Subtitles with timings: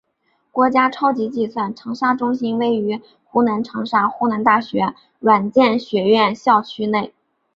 [0.51, 7.13] 国家超级计算长沙中心位于湖南长沙湖南大学软件学院校区内。